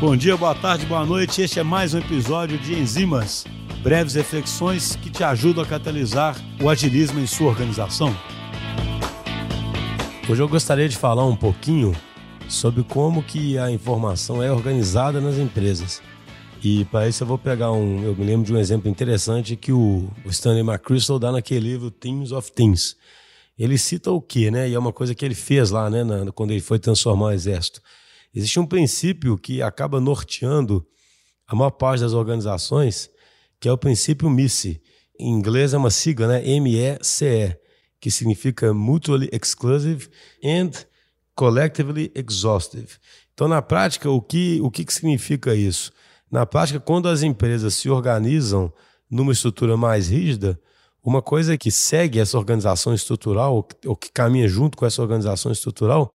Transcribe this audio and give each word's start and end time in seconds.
Bom 0.00 0.16
dia, 0.16 0.36
boa 0.36 0.54
tarde, 0.54 0.84
boa 0.86 1.06
noite. 1.06 1.40
Este 1.40 1.60
é 1.60 1.62
mais 1.62 1.94
um 1.94 1.98
episódio 1.98 2.58
de 2.58 2.74
Enzimas, 2.74 3.44
breves 3.80 4.14
reflexões 4.14 4.96
que 4.96 5.08
te 5.08 5.22
ajudam 5.22 5.62
a 5.62 5.66
catalisar 5.66 6.36
o 6.60 6.68
agilismo 6.68 7.20
em 7.20 7.26
sua 7.26 7.48
organização. 7.48 8.14
Hoje 10.28 10.42
eu 10.42 10.48
gostaria 10.48 10.88
de 10.88 10.96
falar 10.96 11.24
um 11.24 11.36
pouquinho 11.36 11.94
sobre 12.48 12.82
como 12.82 13.22
que 13.22 13.56
a 13.56 13.70
informação 13.70 14.42
é 14.42 14.50
organizada 14.50 15.20
nas 15.20 15.36
empresas. 15.36 16.02
E 16.62 16.84
para 16.86 17.08
isso 17.08 17.22
eu 17.22 17.28
vou 17.28 17.38
pegar 17.38 17.70
um, 17.72 18.02
eu 18.02 18.16
me 18.16 18.24
lembro 18.24 18.44
de 18.44 18.52
um 18.52 18.58
exemplo 18.58 18.90
interessante 18.90 19.54
que 19.54 19.72
o, 19.72 20.10
Stanley 20.26 20.62
McChrystal 20.62 21.20
dá 21.20 21.30
naquele 21.30 21.60
livro 21.60 21.90
Teams 21.90 22.32
of 22.32 22.50
Things. 22.52 22.96
Ele 23.56 23.78
cita 23.78 24.10
o 24.10 24.20
quê, 24.20 24.50
né? 24.50 24.68
E 24.68 24.74
é 24.74 24.78
uma 24.78 24.92
coisa 24.92 25.14
que 25.14 25.24
ele 25.24 25.36
fez 25.36 25.70
lá, 25.70 25.88
né, 25.88 26.02
na, 26.02 26.32
quando 26.32 26.50
ele 26.50 26.60
foi 26.60 26.80
transformar 26.80 27.26
o 27.26 27.30
exército. 27.30 27.80
Existe 28.34 28.58
um 28.58 28.66
princípio 28.66 29.38
que 29.38 29.62
acaba 29.62 30.00
norteando 30.00 30.84
a 31.46 31.54
maior 31.54 31.70
parte 31.70 32.00
das 32.00 32.12
organizações, 32.12 33.08
que 33.60 33.68
é 33.68 33.72
o 33.72 33.78
princípio 33.78 34.28
MICE. 34.28 34.82
Em 35.18 35.30
inglês 35.30 35.72
é 35.72 35.78
uma 35.78 35.90
sigla, 35.90 36.26
né? 36.26 36.48
M-E-C-E, 36.48 37.56
que 38.00 38.10
significa 38.10 38.74
Mutually 38.74 39.28
Exclusive 39.32 40.08
and 40.42 40.70
Collectively 41.34 42.10
Exhaustive. 42.14 42.98
Então, 43.32 43.46
na 43.46 43.62
prática, 43.62 44.10
o 44.10 44.20
que, 44.20 44.60
o 44.60 44.70
que, 44.70 44.84
que 44.84 44.92
significa 44.92 45.54
isso? 45.54 45.92
Na 46.30 46.44
prática, 46.44 46.80
quando 46.80 47.08
as 47.08 47.22
empresas 47.22 47.74
se 47.74 47.88
organizam 47.88 48.72
numa 49.08 49.32
estrutura 49.32 49.76
mais 49.76 50.08
rígida, 50.08 50.58
uma 51.02 51.22
coisa 51.22 51.56
que 51.56 51.70
segue 51.70 52.18
essa 52.18 52.36
organização 52.36 52.94
estrutural, 52.94 53.68
ou 53.84 53.96
que 53.96 54.10
caminha 54.10 54.48
junto 54.48 54.76
com 54.76 54.86
essa 54.86 55.02
organização 55.02 55.52
estrutural, 55.52 56.10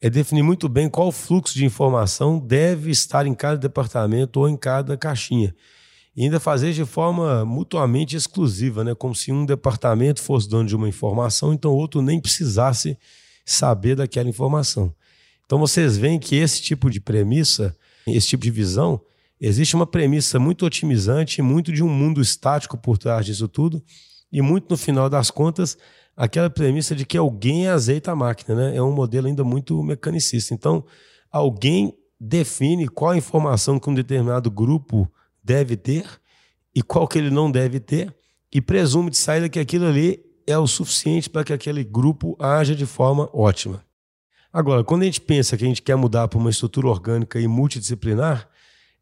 é 0.00 0.10
definir 0.10 0.42
muito 0.42 0.68
bem 0.68 0.88
qual 0.88 1.10
fluxo 1.10 1.54
de 1.54 1.64
informação 1.64 2.38
deve 2.38 2.90
estar 2.90 3.26
em 3.26 3.34
cada 3.34 3.56
departamento 3.56 4.40
ou 4.40 4.48
em 4.48 4.56
cada 4.56 4.96
caixinha. 4.96 5.54
E 6.14 6.24
ainda 6.24 6.40
fazer 6.40 6.72
de 6.72 6.84
forma 6.84 7.44
mutuamente 7.44 8.16
exclusiva, 8.16 8.82
né? 8.82 8.94
como 8.94 9.14
se 9.14 9.32
um 9.32 9.44
departamento 9.44 10.22
fosse 10.22 10.48
dono 10.48 10.66
de 10.66 10.74
uma 10.74 10.88
informação, 10.88 11.52
então 11.52 11.72
outro 11.72 12.00
nem 12.00 12.20
precisasse 12.20 12.98
saber 13.44 13.96
daquela 13.96 14.28
informação. 14.28 14.94
Então 15.44 15.58
vocês 15.58 15.96
veem 15.96 16.18
que 16.18 16.36
esse 16.36 16.60
tipo 16.62 16.90
de 16.90 17.00
premissa, 17.00 17.76
esse 18.06 18.28
tipo 18.28 18.42
de 18.42 18.50
visão, 18.50 19.00
existe 19.40 19.76
uma 19.76 19.86
premissa 19.86 20.38
muito 20.38 20.64
otimizante, 20.64 21.42
muito 21.42 21.72
de 21.72 21.82
um 21.82 21.88
mundo 21.88 22.20
estático 22.20 22.76
por 22.76 22.98
trás 22.98 23.24
disso 23.24 23.46
tudo, 23.46 23.82
e 24.36 24.42
muito 24.42 24.66
no 24.68 24.76
final 24.76 25.08
das 25.08 25.30
contas 25.30 25.78
aquela 26.14 26.50
premissa 26.50 26.94
de 26.94 27.06
que 27.06 27.16
alguém 27.16 27.68
azeita 27.68 28.12
a 28.12 28.14
máquina, 28.14 28.54
né? 28.54 28.76
É 28.76 28.82
um 28.82 28.92
modelo 28.92 29.28
ainda 29.28 29.42
muito 29.42 29.82
mecanicista. 29.82 30.52
Então, 30.52 30.84
alguém 31.32 31.96
define 32.20 32.86
qual 32.86 33.12
a 33.12 33.16
informação 33.16 33.80
que 33.80 33.88
um 33.88 33.94
determinado 33.94 34.50
grupo 34.50 35.10
deve 35.42 35.74
ter 35.74 36.04
e 36.74 36.82
qual 36.82 37.08
que 37.08 37.16
ele 37.16 37.30
não 37.30 37.50
deve 37.50 37.80
ter 37.80 38.14
e 38.52 38.60
presume 38.60 39.08
de 39.08 39.16
saída 39.16 39.48
que 39.48 39.58
aquilo 39.58 39.86
ali 39.86 40.22
é 40.46 40.58
o 40.58 40.66
suficiente 40.66 41.30
para 41.30 41.42
que 41.42 41.54
aquele 41.54 41.82
grupo 41.82 42.36
haja 42.38 42.74
de 42.74 42.84
forma 42.84 43.30
ótima. 43.32 43.82
Agora, 44.52 44.84
quando 44.84 45.00
a 45.00 45.06
gente 45.06 45.22
pensa 45.22 45.56
que 45.56 45.64
a 45.64 45.66
gente 45.66 45.80
quer 45.80 45.96
mudar 45.96 46.28
para 46.28 46.38
uma 46.38 46.50
estrutura 46.50 46.88
orgânica 46.88 47.40
e 47.40 47.48
multidisciplinar, 47.48 48.50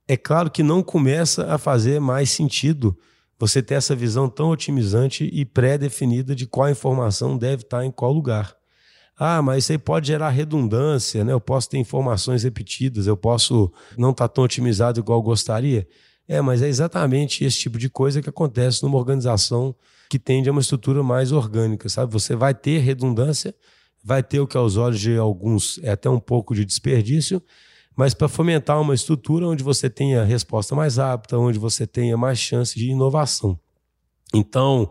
é 0.06 0.16
claro 0.16 0.48
que 0.48 0.62
não 0.62 0.80
começa 0.80 1.52
a 1.52 1.58
fazer 1.58 2.00
mais 2.00 2.30
sentido 2.30 2.96
você 3.46 3.62
ter 3.62 3.74
essa 3.74 3.94
visão 3.94 4.28
tão 4.28 4.48
otimizante 4.48 5.28
e 5.30 5.44
pré-definida 5.44 6.34
de 6.34 6.46
qual 6.46 6.70
informação 6.70 7.36
deve 7.36 7.62
estar 7.62 7.84
em 7.84 7.90
qual 7.90 8.10
lugar. 8.10 8.56
Ah, 9.16 9.42
mas 9.42 9.64
isso 9.64 9.72
aí 9.72 9.78
pode 9.78 10.08
gerar 10.08 10.30
redundância, 10.30 11.22
né? 11.22 11.32
Eu 11.32 11.40
posso 11.40 11.68
ter 11.68 11.78
informações 11.78 12.42
repetidas, 12.42 13.06
eu 13.06 13.16
posso 13.16 13.70
não 13.96 14.10
estar 14.10 14.28
tão 14.28 14.44
otimizado 14.44 14.98
igual 14.98 15.22
gostaria. 15.22 15.86
É, 16.26 16.40
mas 16.40 16.62
é 16.62 16.68
exatamente 16.68 17.44
esse 17.44 17.58
tipo 17.58 17.78
de 17.78 17.90
coisa 17.90 18.22
que 18.22 18.30
acontece 18.30 18.82
numa 18.82 18.96
organização 18.96 19.74
que 20.08 20.18
tende 20.18 20.48
a 20.48 20.52
uma 20.52 20.60
estrutura 20.60 21.02
mais 21.02 21.30
orgânica, 21.30 21.88
sabe? 21.88 22.12
Você 22.12 22.34
vai 22.34 22.54
ter 22.54 22.78
redundância, 22.78 23.54
vai 24.02 24.22
ter 24.22 24.40
o 24.40 24.46
que 24.46 24.56
aos 24.56 24.76
olhos 24.78 24.98
de 24.98 25.16
alguns 25.16 25.78
é 25.82 25.90
até 25.90 26.08
um 26.08 26.18
pouco 26.18 26.54
de 26.54 26.64
desperdício, 26.64 27.42
mas 27.96 28.14
para 28.14 28.28
fomentar 28.28 28.80
uma 28.80 28.94
estrutura 28.94 29.46
onde 29.46 29.62
você 29.62 29.88
tenha 29.88 30.24
resposta 30.24 30.74
mais 30.74 30.96
rápida, 30.96 31.38
onde 31.38 31.58
você 31.58 31.86
tenha 31.86 32.16
mais 32.16 32.38
chance 32.38 32.76
de 32.78 32.88
inovação. 32.88 33.58
Então, 34.34 34.90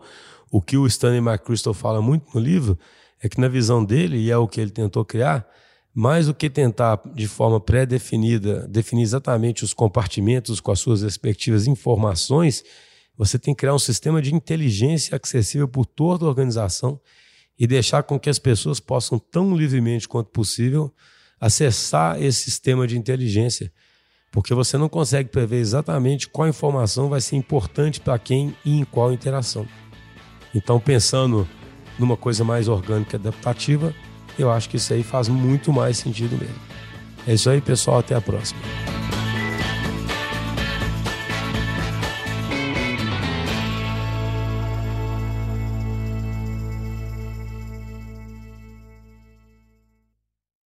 o 0.50 0.60
que 0.60 0.76
o 0.76 0.86
Stanley 0.86 1.18
McChrystal 1.18 1.74
fala 1.74 2.00
muito 2.00 2.26
no 2.34 2.40
livro 2.40 2.78
é 3.22 3.28
que 3.28 3.40
na 3.40 3.48
visão 3.48 3.84
dele, 3.84 4.18
e 4.18 4.30
é 4.30 4.36
o 4.36 4.48
que 4.48 4.60
ele 4.60 4.70
tentou 4.70 5.04
criar, 5.04 5.46
mais 5.94 6.26
do 6.26 6.34
que 6.34 6.50
tentar 6.50 7.00
de 7.14 7.28
forma 7.28 7.60
pré-definida 7.60 8.66
definir 8.66 9.02
exatamente 9.02 9.62
os 9.62 9.72
compartimentos 9.72 10.60
com 10.60 10.72
as 10.72 10.80
suas 10.80 11.02
respectivas 11.02 11.66
informações, 11.66 12.64
você 13.16 13.38
tem 13.38 13.54
que 13.54 13.60
criar 13.60 13.74
um 13.74 13.78
sistema 13.78 14.20
de 14.20 14.34
inteligência 14.34 15.18
acessível 15.22 15.68
por 15.68 15.86
toda 15.86 16.24
a 16.24 16.28
organização 16.28 17.00
e 17.56 17.66
deixar 17.66 18.02
com 18.02 18.18
que 18.18 18.28
as 18.28 18.40
pessoas 18.40 18.80
possam 18.80 19.18
tão 19.18 19.56
livremente 19.56 20.08
quanto 20.08 20.30
possível 20.30 20.92
acessar 21.44 22.22
esse 22.22 22.44
sistema 22.44 22.86
de 22.86 22.96
inteligência, 22.96 23.70
porque 24.30 24.54
você 24.54 24.78
não 24.78 24.88
consegue 24.88 25.28
prever 25.28 25.58
exatamente 25.58 26.26
qual 26.26 26.48
informação 26.48 27.10
vai 27.10 27.20
ser 27.20 27.36
importante 27.36 28.00
para 28.00 28.18
quem 28.18 28.56
e 28.64 28.80
em 28.80 28.84
qual 28.84 29.12
interação. 29.12 29.68
Então, 30.54 30.80
pensando 30.80 31.46
numa 31.98 32.16
coisa 32.16 32.42
mais 32.44 32.66
orgânica 32.66 33.16
e 33.16 33.20
adaptativa, 33.20 33.94
eu 34.38 34.50
acho 34.50 34.70
que 34.70 34.78
isso 34.78 34.94
aí 34.94 35.02
faz 35.02 35.28
muito 35.28 35.70
mais 35.70 35.98
sentido 35.98 36.34
mesmo. 36.38 36.60
É 37.26 37.34
isso 37.34 37.50
aí, 37.50 37.60
pessoal. 37.60 37.98
Até 37.98 38.14
a 38.14 38.22
próxima. 38.22 38.93